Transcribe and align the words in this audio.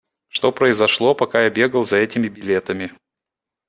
Что 0.29 0.51
произошло, 0.51 1.13
пока 1.13 1.43
я 1.43 1.51
бегал 1.51 1.83
за 1.85 1.97
этими 1.97 2.27
билетами? 2.27 2.91